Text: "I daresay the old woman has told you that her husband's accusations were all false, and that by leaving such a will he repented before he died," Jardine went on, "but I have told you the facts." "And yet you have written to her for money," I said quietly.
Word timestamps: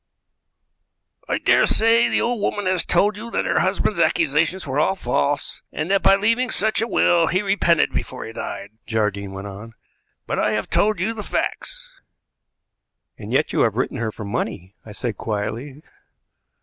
"I 1.29 1.37
daresay 1.37 2.09
the 2.09 2.21
old 2.21 2.41
woman 2.41 2.65
has 2.65 2.83
told 2.83 3.17
you 3.17 3.29
that 3.29 3.45
her 3.45 3.59
husband's 3.59 3.99
accusations 3.99 4.65
were 4.65 4.79
all 4.79 4.95
false, 4.95 5.61
and 5.71 5.91
that 5.91 6.01
by 6.01 6.15
leaving 6.15 6.49
such 6.49 6.81
a 6.81 6.87
will 6.87 7.27
he 7.27 7.43
repented 7.43 7.93
before 7.93 8.25
he 8.25 8.33
died," 8.33 8.71
Jardine 8.87 9.31
went 9.31 9.45
on, 9.45 9.75
"but 10.25 10.39
I 10.39 10.53
have 10.53 10.71
told 10.71 10.99
you 10.99 11.13
the 11.13 11.21
facts." 11.21 11.93
"And 13.19 13.31
yet 13.31 13.53
you 13.53 13.59
have 13.59 13.75
written 13.75 13.97
to 13.97 14.01
her 14.05 14.11
for 14.11 14.25
money," 14.25 14.73
I 14.83 14.91
said 14.91 15.17
quietly. 15.17 15.83